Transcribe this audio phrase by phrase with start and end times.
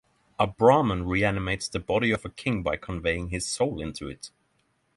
[0.39, 4.31] A Brahman reanimates the body of a king by conveying his soul into it.